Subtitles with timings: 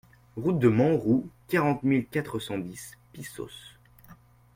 [0.35, 3.75] Route de Menroux, quarante mille quatre cent dix Pissos